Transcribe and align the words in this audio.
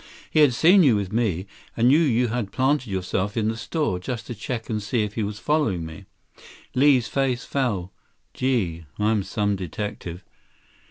He 0.31 0.39
had 0.39 0.55
seen 0.55 0.81
you 0.81 0.95
with 0.95 1.13
me, 1.13 1.45
and 1.77 1.87
knew 1.89 1.99
you 1.99 2.29
had 2.29 2.51
planted 2.51 2.89
yourself 2.89 3.37
in 3.37 3.49
the 3.49 3.55
store 3.55 3.99
just 3.99 4.25
to 4.25 4.33
check 4.33 4.67
and 4.67 4.81
see 4.81 5.03
if 5.03 5.13
he 5.13 5.21
was 5.21 5.37
following 5.37 5.85
me." 5.85 6.05
Li's 6.73 7.07
face 7.07 7.43
fell. 7.45 7.93
"Gee, 8.33 8.85
I'm 8.97 9.21
some 9.21 9.55
detective! 9.55 10.23